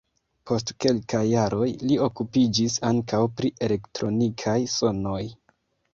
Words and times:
Post 0.51 0.71
kelkaj 0.85 1.19
jaroj 1.31 1.67
li 1.83 1.99
okupiĝis 2.07 2.77
ankaŭ 2.91 3.21
pri 3.41 3.53
elektronikaj 3.69 4.57
sonoj. 4.79 5.25